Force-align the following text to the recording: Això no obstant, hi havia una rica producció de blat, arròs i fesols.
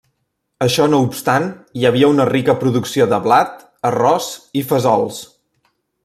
Això 0.65 0.85
no 0.93 0.99
obstant, 1.07 1.43
hi 1.79 1.83
havia 1.89 2.09
una 2.13 2.25
rica 2.31 2.55
producció 2.63 3.07
de 3.11 3.19
blat, 3.27 3.61
arròs 3.91 4.31
i 4.63 4.65
fesols. 4.71 5.21